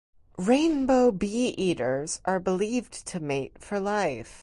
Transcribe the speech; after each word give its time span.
Rainbow 0.39 1.11
bee-eaters 1.11 2.21
are 2.25 2.39
believed 2.39 3.05
to 3.05 3.19
mate 3.19 3.59
for 3.59 3.79
life. 3.79 4.39